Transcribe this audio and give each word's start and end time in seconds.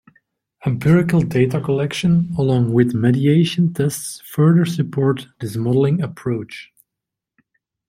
Empirical 0.65 1.21
data 1.21 1.61
collection 1.61 2.33
along 2.35 2.73
with 2.73 2.91
mediation 2.95 3.71
tests 3.71 4.19
further 4.21 4.65
support 4.65 5.27
this 5.39 5.55
modeling 5.55 6.01
approach. 6.01 6.71